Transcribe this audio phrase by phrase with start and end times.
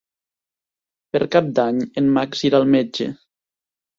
[1.17, 3.11] Per Cap d'Any en Max irà al metge.